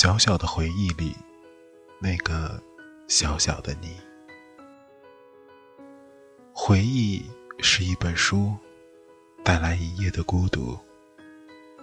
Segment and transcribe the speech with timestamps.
[0.00, 1.16] 小小的回忆里，
[1.98, 2.62] 那个
[3.08, 3.96] 小小的你。
[6.52, 8.56] 回忆是一本书，
[9.42, 10.78] 带来一夜的孤独；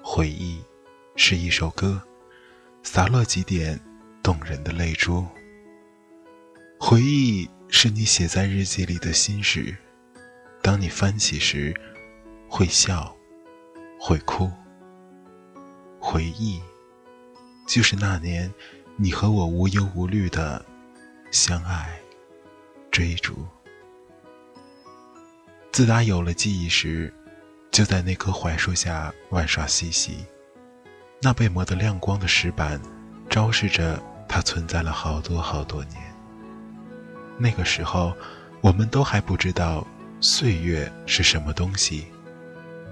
[0.02, 0.64] 回忆
[1.18, 2.02] 是一首歌，
[2.84, 3.78] 洒落几点
[4.24, 5.26] 动人的泪珠；
[6.80, 9.76] 回忆是你写在日记里的心事，
[10.62, 11.76] 当你翻起时，
[12.48, 13.14] 会笑，
[14.00, 14.50] 会哭。
[16.00, 16.62] 回忆。
[17.66, 18.54] 就是那年，
[18.96, 20.64] 你和我无忧无虑的
[21.32, 22.00] 相爱、
[22.92, 23.46] 追逐。
[25.72, 27.14] 自打有了记忆时，
[27.72, 30.26] 就在那棵槐树下玩耍嬉戏。
[31.22, 32.80] 那被磨得亮光的石板，
[33.30, 35.98] 昭示着它存在了好多好多年。
[37.38, 38.16] 那个时候，
[38.62, 39.86] 我们都还不知道
[40.22, 42.06] 岁月是什么东西，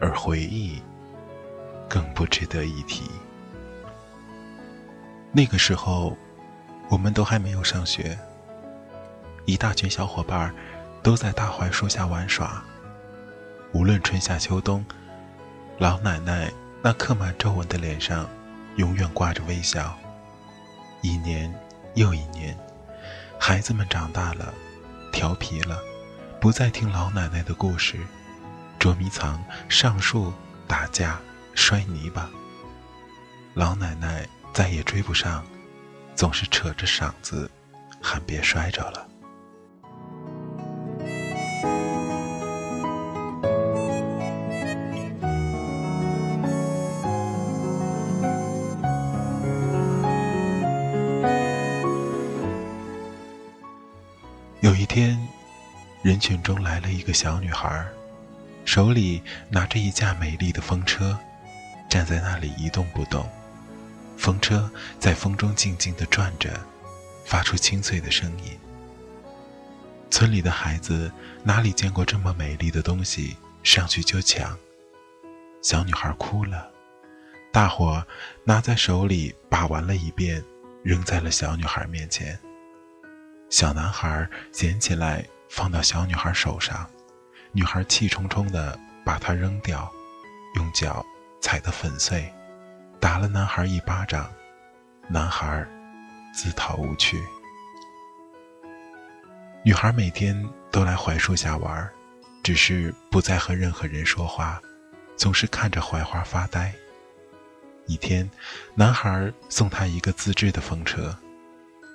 [0.01, 0.81] 而回忆
[1.87, 3.03] 更不值得一提。
[5.35, 6.15] 那个时候，
[6.89, 8.15] 我们都还没有上学。
[9.45, 10.53] 一大群小伙伴
[11.01, 12.63] 都在大槐树下玩耍。
[13.73, 14.85] 无论春夏秋冬，
[15.79, 18.29] 老奶奶那刻满皱纹的脸上
[18.75, 19.97] 永远挂着微笑。
[21.01, 21.51] 一年
[21.95, 22.55] 又一年，
[23.39, 24.53] 孩子们长大了，
[25.11, 25.79] 调皮了，
[26.39, 27.97] 不再听老奶奶的故事，
[28.77, 30.31] 捉迷藏、上树、
[30.67, 31.19] 打架、
[31.55, 32.29] 摔泥巴。
[33.55, 34.27] 老奶奶。
[34.53, 35.43] 再也追不上，
[36.15, 37.49] 总是扯着嗓子
[37.99, 39.07] 喊：“别摔着了。”
[54.61, 55.19] 有一天，
[56.03, 57.83] 人群中来了一个小女孩，
[58.65, 61.17] 手里拿着一架美丽的风车，
[61.89, 63.27] 站在那里一动不动。
[64.17, 64.69] 风车
[64.99, 66.49] 在风中静静地转着，
[67.25, 68.57] 发出清脆的声音。
[70.09, 71.11] 村里的孩子
[71.43, 74.57] 哪里见过这么美丽的东西，上去就抢。
[75.61, 76.69] 小女孩哭了，
[77.51, 78.05] 大伙
[78.43, 80.43] 拿在手里把玩了一遍，
[80.83, 82.39] 扔在了小女孩面前。
[83.49, 86.89] 小男孩捡起来放到小女孩手上，
[87.51, 89.91] 女孩气冲冲地把它扔掉，
[90.55, 91.05] 用脚
[91.41, 92.31] 踩得粉碎。
[93.03, 94.31] 打了男孩一巴掌，
[95.09, 95.67] 男孩
[96.33, 97.21] 自讨无趣。
[99.61, 100.41] 女孩每天
[100.71, 101.91] 都来槐树下玩，
[102.41, 104.61] 只是不再和任何人说话，
[105.17, 106.73] 总是看着槐花发呆。
[107.87, 108.31] 一天，
[108.73, 111.13] 男孩送她一个自制的风车，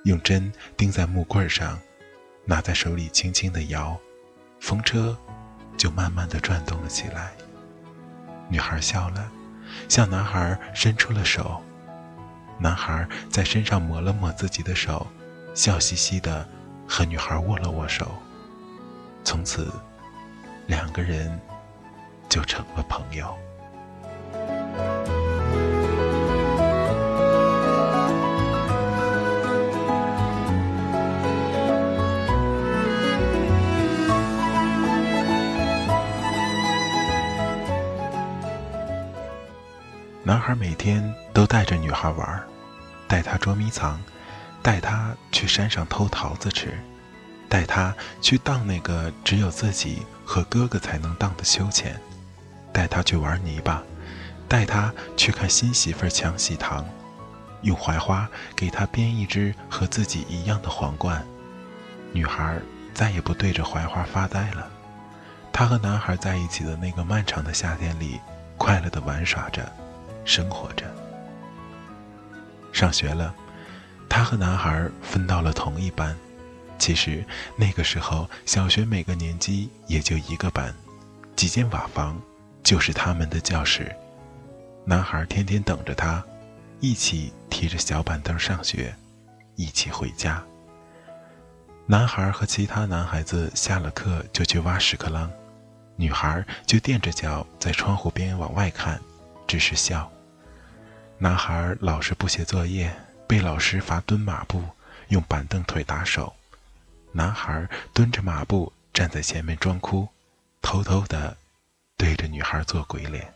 [0.04, 1.80] 用针钉在木棍上，
[2.44, 3.98] 拿在手里轻轻的摇，
[4.60, 5.16] 风车
[5.78, 7.32] 就慢慢的转动了起来。
[8.50, 9.32] 女孩笑了。
[9.88, 11.62] 向男孩伸出了手，
[12.58, 15.06] 男孩在身上抹了抹自己的手，
[15.54, 16.46] 笑嘻嘻的
[16.86, 18.10] 和女孩握了握手。
[19.24, 19.70] 从此，
[20.66, 21.38] 两个人
[22.28, 23.36] 就成了朋友。
[40.24, 42.42] 男孩每天都带着女孩玩，
[43.06, 43.98] 带她捉迷藏，
[44.62, 46.76] 带她去山上偷桃子吃，
[47.48, 51.98] 带她去荡那个只有自己和哥哥才能荡的秋千，
[52.72, 53.82] 带她去玩泥巴，
[54.48, 56.84] 带她去看新媳妇抢喜糖，
[57.62, 61.24] 用槐花给他编一只和自己一样的皇冠。
[62.12, 62.58] 女孩
[62.92, 64.68] 再也不对着槐花发呆了。
[65.52, 68.20] 她和男孩在一起的那个漫长的夏天里，
[68.56, 69.72] 快乐地玩耍着，
[70.28, 70.84] 生活着。
[72.70, 73.34] 上学了，
[74.10, 76.14] 她和男孩分到了同一班。
[76.78, 77.24] 其实
[77.56, 80.72] 那个时候，小学每个年级也就一个班，
[81.34, 82.20] 几间瓦房
[82.62, 83.90] 就是他们的教室。
[84.84, 86.22] 男孩天天等着她，
[86.78, 88.94] 一起提着小板凳上学，
[89.56, 90.44] 一起回家。
[91.86, 95.30] 男孩和其他男孩子下了课就去挖屎壳郎，
[95.96, 99.00] 女孩就垫着脚在窗户边往外看，
[99.46, 100.08] 只是笑。
[101.20, 102.94] 男孩老是不写作业，
[103.26, 104.62] 被老师罚蹲马步，
[105.08, 106.32] 用板凳腿打手。
[107.10, 110.08] 男孩蹲着马步站在前面装哭，
[110.62, 111.36] 偷偷的
[111.96, 113.34] 对着女孩做鬼脸。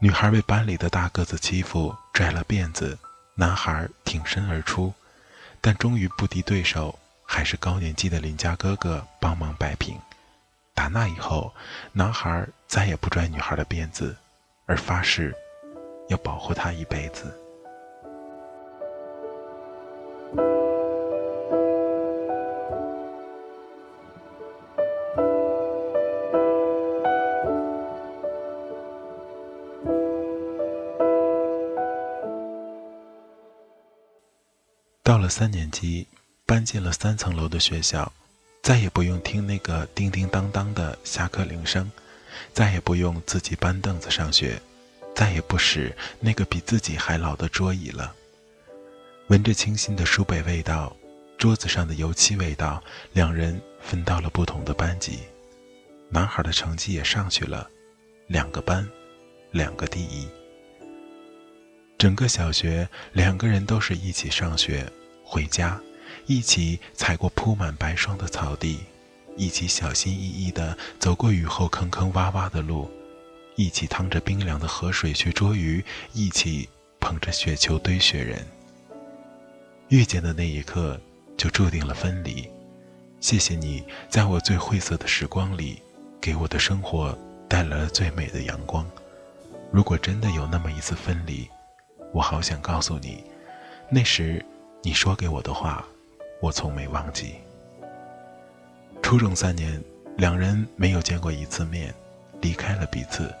[0.00, 2.98] 女孩被班里的大个子欺负，拽了辫子，
[3.34, 4.92] 男孩挺身而出。
[5.62, 9.98] 但终于不敌对手，还是高年级的邻家哥哥帮忙摆平。
[10.74, 11.52] 打那以后，
[11.92, 14.16] 男孩再也不拽女孩的辫子，
[14.68, 15.34] 而发誓
[16.08, 17.24] 要保护她一辈子。
[35.02, 36.06] 到了三年级，
[36.44, 38.12] 搬进了三层楼的学校，
[38.62, 41.90] 再也不用听那个叮叮当当的下课铃声，
[42.52, 44.60] 再也不用自己搬凳子上学，
[45.14, 48.14] 再也不使那个比自己还老的桌椅了。
[49.28, 50.96] 闻着清新的书本味道，
[51.36, 52.82] 桌子上的油漆味道，
[53.12, 55.18] 两人分到了不同的班级。
[56.10, 57.68] 男孩的成绩也上去了，
[58.26, 58.88] 两个班，
[59.50, 60.26] 两个第一。
[61.98, 64.90] 整个小学，两个人都是一起上学。
[65.22, 65.78] 回家，
[66.24, 68.78] 一起踩过铺满白霜的草地，
[69.38, 72.90] 一起小心翼翼地走过雨后坑坑洼洼的路，
[73.54, 75.82] 一起趟着冰凉的河水去捉鱼，
[76.12, 76.68] 一起
[77.00, 78.44] 捧着雪球堆雪人。
[79.88, 81.00] 遇见的那一刻，
[81.36, 82.46] 就注定了分离。
[83.20, 85.80] 谢谢你，在我最晦涩的时光里，
[86.20, 87.16] 给我的生活
[87.48, 88.84] 带来了最美的阳光。
[89.70, 91.48] 如果真的有那么一次分离，
[92.12, 93.24] 我好想告诉你，
[93.88, 94.44] 那时。
[94.80, 95.84] 你说给我的话，
[96.40, 97.34] 我从没忘记。
[99.08, 99.82] 初中三年，
[100.18, 101.94] 两人没有见过一次面，
[102.42, 103.34] 离开了彼此，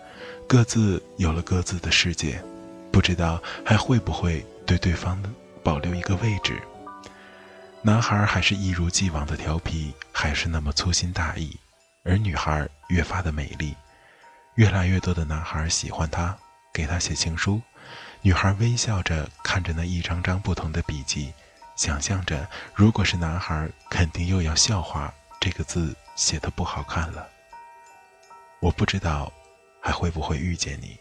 [0.46, 2.42] 各自有了各自的世界，
[2.90, 5.22] 不知道还会不会对对方
[5.62, 6.58] 保留一个位置。
[7.82, 11.54] 男孩还是一如既往的调皮，还是那么粗心大意，
[12.02, 13.74] 而女孩越发的美丽，
[14.54, 16.34] 越来越多的男孩喜欢她，
[16.72, 17.60] 给她写情书。
[18.22, 21.30] 女孩微笑着看着那一张张不同的笔记，
[21.76, 25.12] 想象着，如果是男孩，肯定又要笑话
[25.50, 27.26] 这个字写的不好看了。
[28.60, 29.32] 我不知道
[29.80, 30.94] 还会不会遇见你，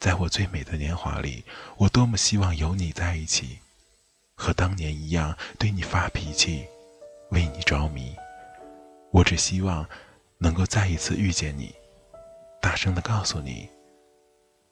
[0.00, 1.44] 在我最美的年华里，
[1.76, 3.60] 我多么希望有你在一起，
[4.34, 6.66] 和当年一样对你发脾气，
[7.30, 8.12] 为你着迷。
[9.12, 9.88] 我只希望
[10.38, 11.72] 能够再一次遇见你，
[12.60, 13.70] 大声的告诉你，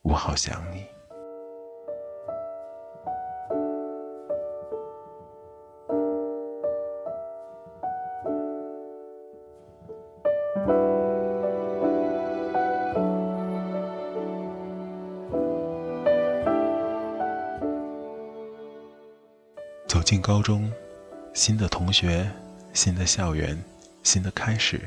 [0.02, 0.84] 我好想你。
[21.88, 22.30] 同学，
[22.74, 23.58] 新的校园，
[24.02, 24.78] 新的开始。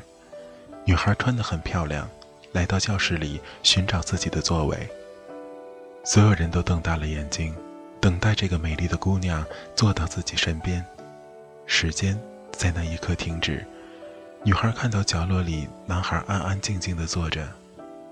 [0.85, 2.07] 女孩穿得很漂亮，
[2.51, 4.87] 来到教室里寻找自己的座位。
[6.03, 7.55] 所有人都瞪大了眼睛，
[7.99, 9.43] 等待这个美丽的姑娘
[9.75, 10.85] 坐到自己身边。
[11.65, 12.15] 时间
[12.51, 13.65] 在那一刻停止。
[14.43, 17.47] 女孩看到角落里男孩安安静静地坐着，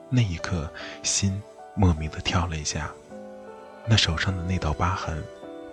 [0.09, 0.67] 那一刻
[1.03, 1.39] 心
[1.75, 2.89] 莫名的跳了一下。
[3.85, 5.23] 那手上的那道疤痕。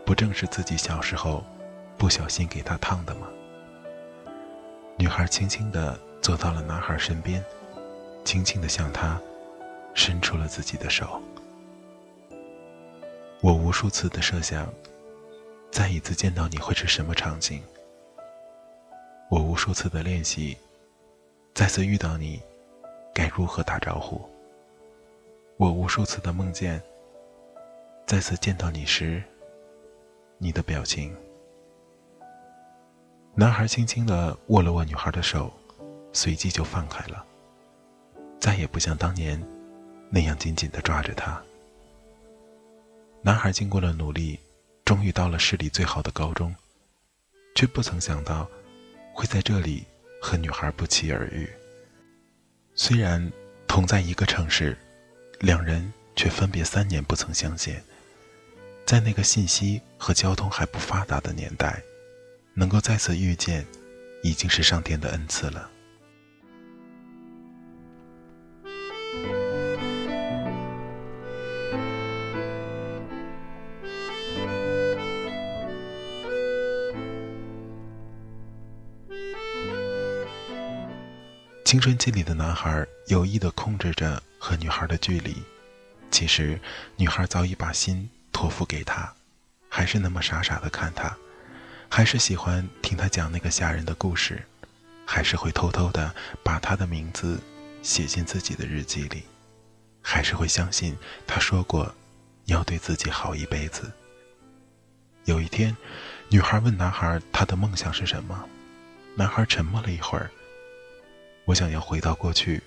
[0.05, 1.43] 不正是自己小时候
[1.99, 3.27] 不小心给他烫的吗？
[4.99, 7.45] 女孩轻轻地坐到了男孩身边，
[8.25, 9.21] 轻轻地向他
[9.95, 11.21] 伸出了自己的手。
[13.41, 14.73] 我无数次的设想，
[15.71, 17.63] 再一次见到你会是什么场景？
[19.31, 20.57] 我无数次的练习，
[21.55, 22.41] 再次遇到你
[23.15, 24.21] 该如何打招呼？
[25.57, 26.83] 我无数次的梦见，
[28.07, 29.23] 再次见到你时。
[30.39, 31.17] 你的表情。
[33.39, 35.53] 男孩轻轻的握了握女孩的手，
[36.11, 37.23] 随即就放开了，
[38.41, 39.39] 再也不像当年
[40.09, 41.39] 那样紧紧的抓着她。
[43.21, 44.41] 男孩经过了努力，
[44.87, 46.55] 终于到了市里最好的高中，
[47.55, 48.49] 却不曾想到
[49.13, 49.85] 会在这里
[50.19, 51.47] 和女孩不期而遇。
[52.75, 53.31] 虽然
[53.69, 54.75] 同在一个城市，
[55.41, 57.85] 两人却分别三年不曾相见。
[58.87, 61.83] 在那个信息和交通还不发达的年代，
[62.59, 63.67] 能够再次遇见，
[64.23, 65.71] 已经是上天的恩赐了。
[81.63, 85.37] 青春期里的男孩有意的控制着和女孩的距离，
[86.11, 86.59] 其实
[86.97, 89.13] 女孩早已把心托付给他，
[89.69, 91.15] 还是那么傻傻的看他，
[91.89, 94.43] 还是喜欢听他讲那个吓人的故事，
[95.07, 97.41] 还是会偷偷的把他的名字
[97.83, 99.23] 写进自己的日记里，
[100.03, 101.95] 还是会相信他说过
[102.47, 103.91] 要对自己好一辈子。
[105.25, 105.75] 有一天，
[106.29, 108.47] 女孩问男孩他的梦想是什么，
[109.15, 110.31] 男孩沉默了一会儿。
[111.47, 112.63] 我想要回到过去，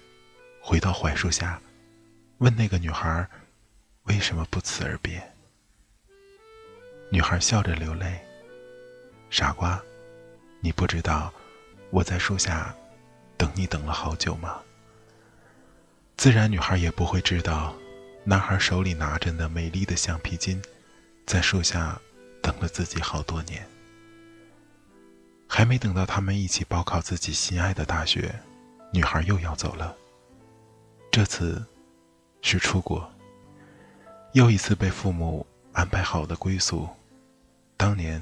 [0.61, 1.61] 回到槐树下，
[2.39, 3.27] 问那个女孩
[4.03, 5.21] 为什么不辞而别。
[7.11, 8.19] 女孩笑着流泪。
[9.29, 9.81] 傻瓜，
[10.59, 11.31] 你不知道
[11.91, 12.75] 我在树下
[13.37, 14.59] 等你等了好久吗？
[16.17, 17.73] 自然，女孩也不会知道，
[18.23, 20.61] 男孩手里拿着那美丽的橡皮筋，
[21.25, 21.99] 在树下
[22.41, 23.65] 等了自己好多年。
[25.47, 28.33] 还没等到他们一起报考自己心爱的大学。
[28.91, 29.95] 女孩又要走了。
[31.11, 31.63] 这次
[32.41, 33.09] 是出国，
[34.33, 36.87] 又一次被父母安排好的归宿。
[37.77, 38.21] 当年，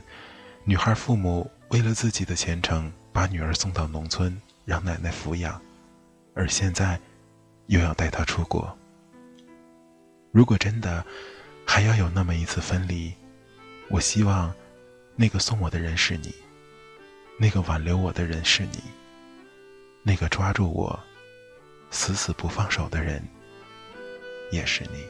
[0.70, 5.62] 女孩父母为了自己的前程，把女儿送到农村让奶奶抚养，
[6.36, 7.00] 而现在
[7.68, 8.78] 又要带她出国。
[10.30, 11.06] 如果真的
[11.66, 13.14] 还要有那么一次分离，
[13.88, 14.54] 我希望
[15.16, 16.36] 那个送我的人是你，
[17.40, 18.84] 那个挽留我的人是你。
[20.04, 21.00] 那个抓住我、
[21.92, 23.26] 死死不放手的人，
[24.52, 25.06] 也是你。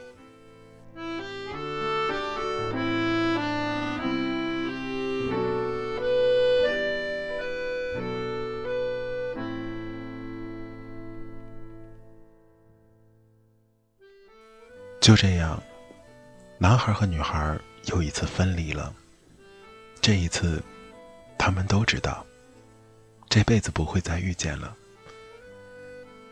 [15.08, 15.58] 就这样，
[16.58, 18.94] 男孩和女孩又一次分离了。
[20.02, 20.62] 这一次，
[21.38, 22.26] 他们都知道，
[23.26, 24.76] 这辈子不会再遇见了。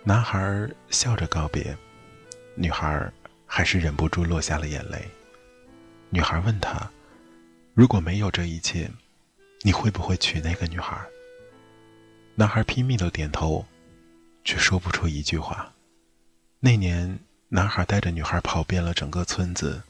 [0.04, 1.74] 男孩笑着告别，
[2.54, 3.10] 女孩
[3.46, 5.08] 还是忍不住落下了眼泪。
[6.10, 6.86] 女孩问他
[7.72, 8.90] ：“如果没有这一切，
[9.62, 11.00] 你会不会娶那个女孩？”
[12.36, 13.64] 男孩拼命的点头，
[14.44, 15.72] 却说不出一句话。
[16.60, 17.18] 那年，
[17.56, 19.82] 男孩带着女孩跑遍了整个村子，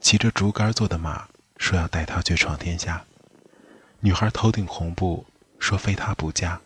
[0.00, 1.26] 骑着竹竿做的马，
[1.56, 3.04] 说要带她去闯天下。
[3.98, 5.26] 女孩头顶红布，
[5.58, 6.60] 说非他不嫁。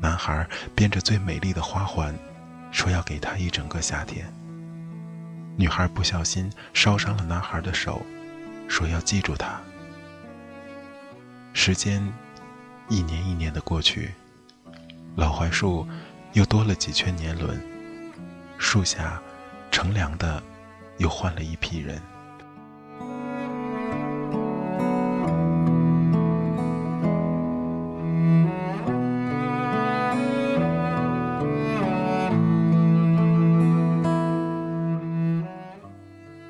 [0.00, 2.18] 男孩编着最美丽的花环，
[2.72, 4.32] 说要给她一整个夏天。
[5.58, 8.00] 女孩不小心烧伤了男孩的手，
[8.66, 9.60] 说要记住他。
[11.52, 12.02] 时间
[12.88, 14.14] 一年一年的过去，
[15.16, 15.86] 老槐树
[16.32, 17.62] 又多了几圈年轮，
[18.56, 19.20] 树下
[19.74, 20.40] 乘凉的
[20.98, 22.00] 又换了一批人。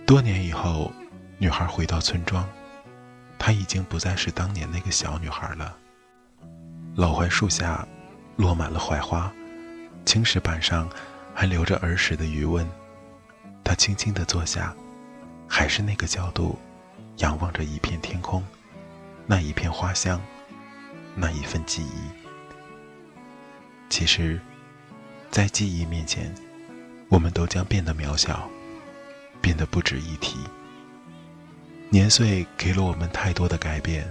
[0.07, 0.93] 多年以后，
[1.39, 2.47] 女孩回到村庄，
[3.39, 5.75] 她已经不再是当年那个小女孩了。
[6.95, 7.89] 老槐树下
[8.37, 9.33] 落满了槐花，
[10.05, 10.87] 青石板上
[11.35, 12.69] 还留着儿时的余温。
[13.65, 14.73] 他轻轻地坐下，
[15.49, 16.57] 还是那个角度，
[17.17, 18.45] 仰望着一片天空，
[19.27, 20.21] 那一片花香，
[21.17, 21.99] 那一份记忆。
[23.89, 24.39] 其实，
[25.31, 26.33] 在记忆面前，
[27.09, 28.49] 我们都将变得渺小。
[29.41, 30.39] 变得不值一提。
[31.91, 34.11] 年岁给了我们太多的改变，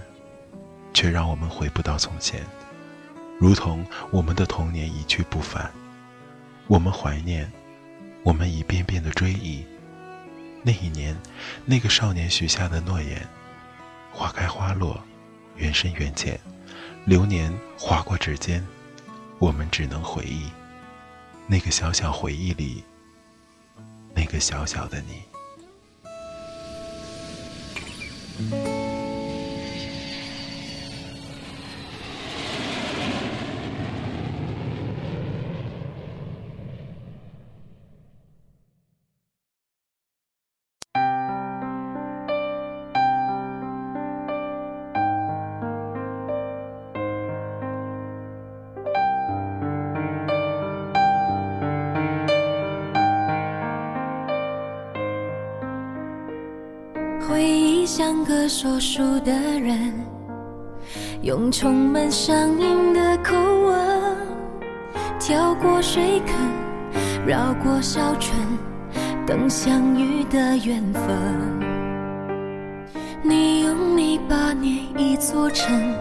[0.92, 2.40] 却让我们回不到从前，
[3.40, 5.68] 如同我们的童年一去不返。
[6.68, 7.50] 我们怀念，
[8.24, 9.64] 我们一遍遍的追忆，
[10.62, 11.14] 那一年，
[11.66, 13.24] 那个少年许下的诺言。
[14.10, 14.98] 花开花落，
[15.56, 16.40] 缘深缘浅，
[17.04, 18.66] 流年划过指尖，
[19.38, 20.50] 我们只能回忆，
[21.46, 22.82] 那个小小回忆里。
[24.14, 25.22] 那个小小的你。
[57.86, 59.92] 像个说书的人，
[61.22, 64.16] 用充满乡音的口吻，
[65.20, 66.34] 跳过水坑，
[67.26, 68.34] 绕过小村，
[69.26, 71.02] 等相遇的缘分。
[73.22, 75.94] 你用泥巴捏一座城，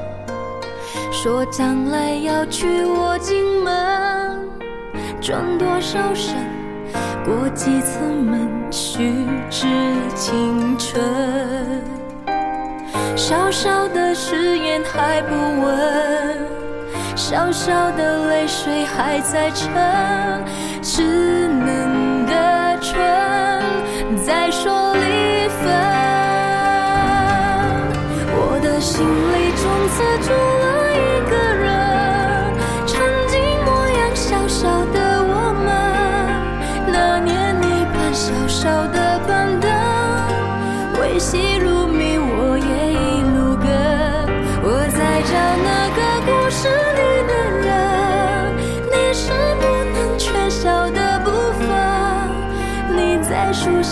[1.12, 4.50] 说将来要娶我进门，
[5.20, 6.34] 转多少身，
[7.26, 8.43] 过几次门，
[8.96, 9.66] 虚掷
[10.14, 11.02] 青春。
[13.16, 16.38] 小小的誓言还不稳，
[17.16, 19.74] 小小的泪水还在撑，
[20.84, 21.02] 只
[21.48, 21.93] 能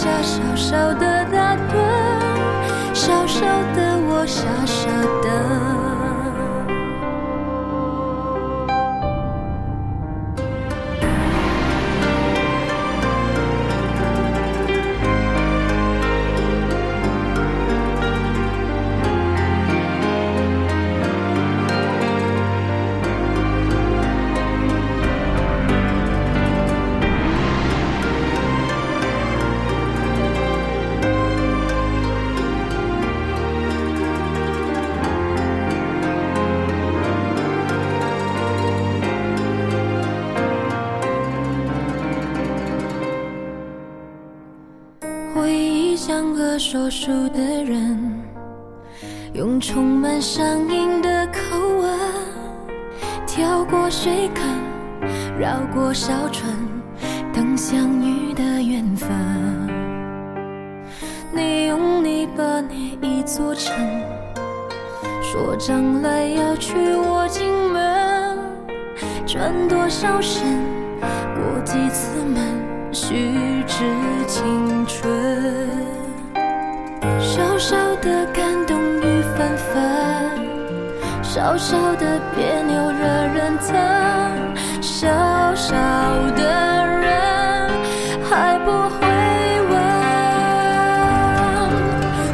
[0.01, 1.20] 下小小的
[46.71, 47.99] 说书的人，
[49.33, 51.99] 用充满乡音的口吻，
[53.27, 54.45] 跳过水坑，
[55.37, 56.49] 绕过小村，
[57.33, 59.09] 等相遇的缘分。
[61.33, 63.75] 你用泥巴捏一座城，
[65.21, 68.39] 说将来要娶我进门，
[69.27, 70.41] 转多少身，
[71.35, 72.41] 过几次门。
[72.93, 73.83] 虚掷
[74.25, 75.11] 青春，
[77.21, 79.81] 小小的感动雨纷纷，
[81.21, 83.71] 小小的别扭惹人疼，
[84.81, 85.07] 小
[85.55, 85.75] 小
[86.35, 86.41] 的
[86.99, 87.69] 人
[88.27, 89.07] 还不会
[89.69, 89.71] 问。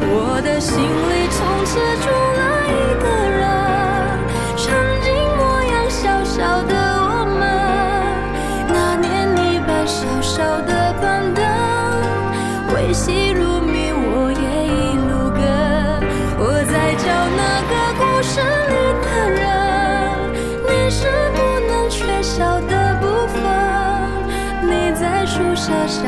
[0.09, 2.07] 我的心里从此住
[2.39, 2.73] 了一
[3.03, 3.05] 个
[3.37, 3.43] 人，
[4.55, 4.65] 曾
[5.03, 6.73] 经模样小小的
[7.03, 7.05] 我
[7.37, 7.41] 们，
[8.69, 10.71] 那年你搬小小的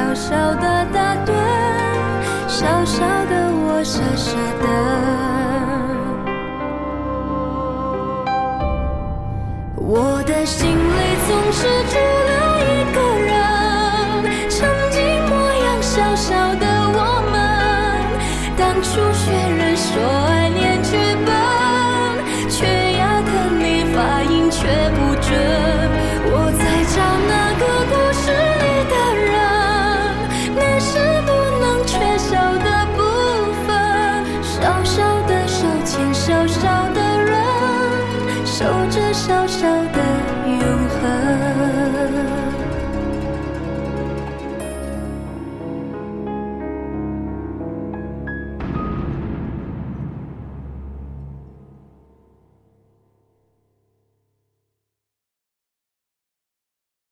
[0.10, 1.32] 小小的打盹，
[2.48, 4.66] 小小的我傻傻的。
[9.76, 11.96] 我的心里总是住